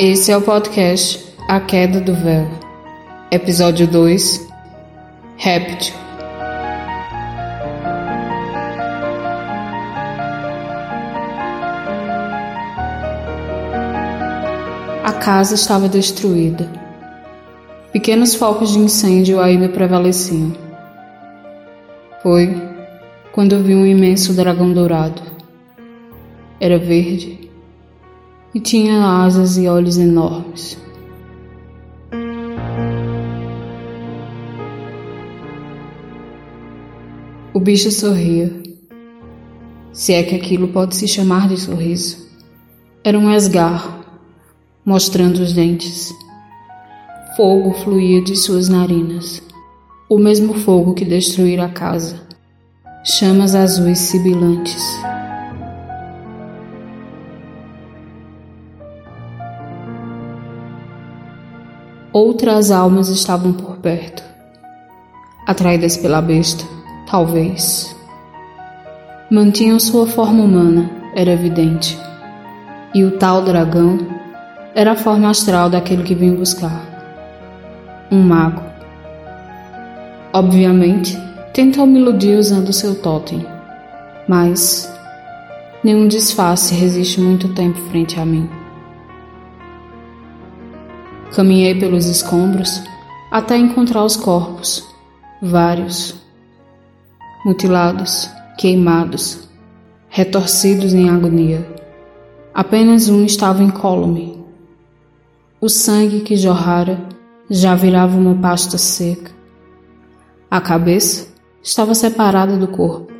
[0.00, 2.48] Esse é o podcast A Queda do Véu,
[3.32, 4.46] episódio 2
[5.36, 5.92] Réptil.
[15.02, 16.70] A casa estava destruída.
[17.92, 20.52] Pequenos focos de incêndio ainda prevaleciam.
[22.22, 22.56] Foi
[23.32, 25.20] quando vi um imenso dragão dourado.
[26.60, 27.47] Era verde
[28.58, 30.76] e tinha asas e olhos enormes.
[37.54, 38.52] O bicho sorria,
[39.92, 42.16] se é que aquilo pode se chamar de sorriso.
[43.04, 44.04] Era um esgarro,
[44.84, 46.12] mostrando os dentes.
[47.36, 49.40] Fogo fluía de suas narinas,
[50.08, 52.26] o mesmo fogo que destruíra a casa.
[53.04, 54.82] Chamas azuis sibilantes.
[62.20, 64.24] Outras almas estavam por perto,
[65.46, 66.64] atraídas pela besta,
[67.08, 67.94] talvez.
[69.30, 71.96] Mantinham sua forma humana, era evidente,
[72.92, 74.00] e o tal dragão
[74.74, 76.82] era a forma astral daquele que vinha buscar
[78.10, 78.64] um mago.
[80.32, 81.16] Obviamente,
[81.54, 83.46] tentou me iludir usando seu totem,
[84.26, 84.92] mas
[85.84, 88.57] nenhum disfarce resiste muito tempo frente a mim.
[91.34, 92.82] Caminhei pelos escombros
[93.30, 94.82] até encontrar os corpos,
[95.42, 96.14] vários,
[97.44, 99.48] mutilados, queimados,
[100.08, 101.66] retorcidos em agonia.
[102.54, 104.42] Apenas um estava incólume.
[105.60, 106.98] O sangue que jorrara
[107.50, 109.30] já virava uma pasta seca.
[110.50, 111.28] A cabeça
[111.62, 113.12] estava separada do corpo,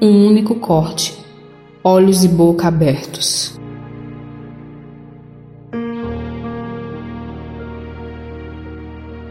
[0.00, 1.18] um único corte,
[1.82, 3.60] olhos e boca abertos.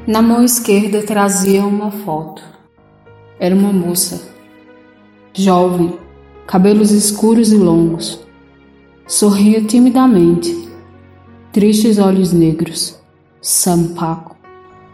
[0.08, 2.42] Na mão esquerda trazia uma foto.
[3.40, 4.30] Era uma moça,
[5.32, 5.94] jovem,
[6.48, 8.20] cabelos escuros e longos.
[9.06, 10.68] Sorria timidamente,
[11.52, 13.00] tristes olhos negros,
[13.40, 14.36] sampaco.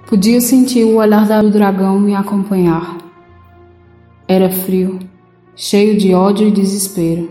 [0.07, 2.97] Podia sentir o olhar do dragão me acompanhar.
[4.27, 4.99] Era frio,
[5.55, 7.29] cheio de ódio e desespero.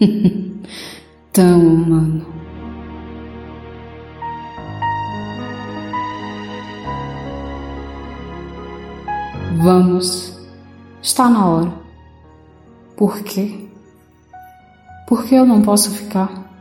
[1.30, 2.45] Tão humano.
[9.96, 10.36] Vamos.
[11.00, 11.72] Está na hora.
[12.98, 13.66] Por quê?
[15.08, 16.52] Por que eu não posso ficar?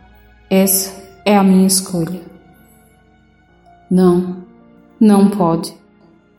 [0.50, 2.22] Essa é a minha escolha.
[3.92, 4.38] Não,
[4.98, 5.74] não pode.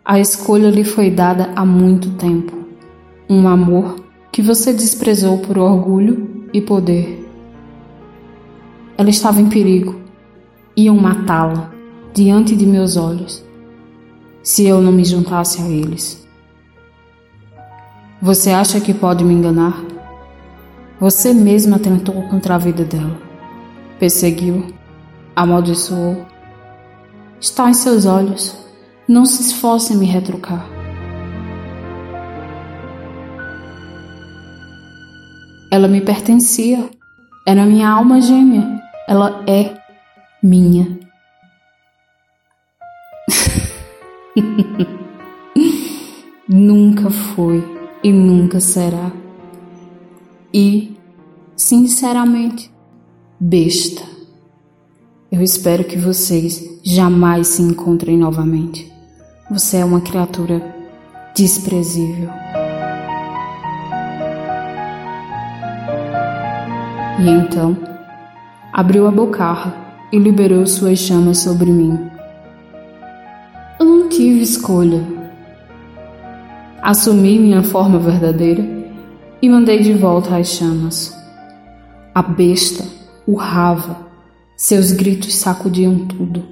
[0.03, 2.57] A escolha lhe foi dada há muito tempo.
[3.29, 3.97] Um amor
[4.33, 7.29] que você desprezou por orgulho e poder.
[8.97, 10.01] Ela estava em perigo.
[10.75, 11.71] Iam matá-la
[12.15, 13.45] diante de meus olhos
[14.43, 16.26] se eu não me juntasse a eles.
[18.21, 19.85] Você acha que pode me enganar?
[20.99, 23.21] Você mesma tentou contra a vida dela.
[23.99, 24.73] Perseguiu,
[25.35, 26.25] amaldiçoou.
[27.39, 28.57] Está em seus olhos.
[29.07, 30.67] Não se esforce em me retrucar.
[35.71, 36.89] Ela me pertencia.
[37.47, 38.81] Era minha alma gêmea.
[39.07, 39.77] Ela é
[40.43, 40.99] minha.
[46.49, 47.76] Nunca foi
[48.07, 49.11] e nunca será.
[50.55, 50.97] E,
[51.57, 52.73] sinceramente,
[53.41, 54.05] besta.
[55.29, 58.93] Eu espero que vocês jamais se encontrem novamente.
[59.51, 60.63] Você é uma criatura
[61.35, 62.31] desprezível.
[67.19, 67.77] E então,
[68.73, 69.75] abriu a bocarra
[70.13, 71.99] e liberou suas chamas sobre mim.
[73.81, 75.16] Eu não tive escolha
[76.83, 78.65] Assumi minha forma verdadeira
[79.41, 81.17] e mandei de volta as chamas.
[82.15, 82.85] A besta
[83.27, 84.07] urrava,
[84.57, 86.45] seus gritos sacudiam tudo.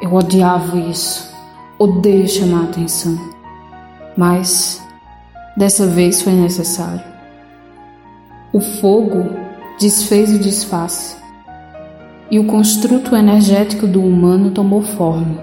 [0.00, 1.30] Eu odiava isso,
[1.78, 3.18] odeio chamar atenção.
[4.16, 4.82] Mas
[5.56, 7.02] dessa vez foi necessário.
[8.52, 9.30] O fogo
[9.78, 11.16] desfez o disfarce
[12.30, 15.42] e o construto energético do humano tomou forma.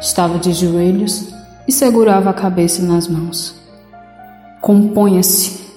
[0.00, 1.37] Estava de joelhos
[1.68, 3.54] e segurava a cabeça nas mãos.
[4.62, 5.68] Componha-se.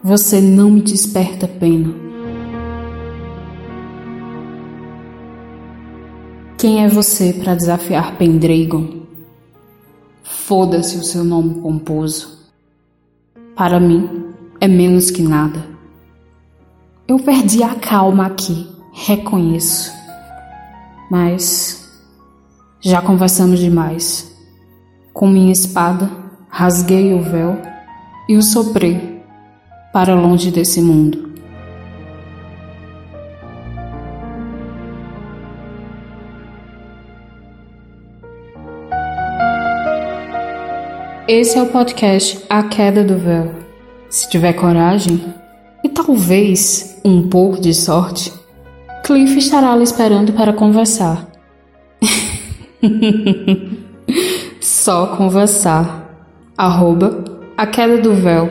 [0.00, 1.92] Você não me desperta pena.
[6.56, 9.02] Quem é você para desafiar Pendragon?
[10.22, 12.38] Foda-se o seu nome pomposo.
[13.56, 15.64] Para mim, é menos que nada.
[17.08, 19.92] Eu perdi a calma aqui, reconheço.
[21.10, 21.90] Mas
[22.80, 24.37] já conversamos demais.
[25.18, 26.08] Com minha espada,
[26.48, 27.60] rasguei o véu
[28.28, 29.20] e o soprei
[29.92, 31.32] para longe desse mundo.
[41.26, 43.52] Esse é o podcast A Queda do Véu.
[44.08, 45.20] Se tiver coragem
[45.82, 48.32] e talvez um pouco de sorte,
[49.04, 51.26] Cliff estará lhe esperando para conversar.
[54.88, 56.08] Só conversar.
[56.56, 57.22] Arroba
[57.58, 58.48] A Queda do Véu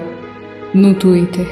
[0.71, 1.47] no Twitter.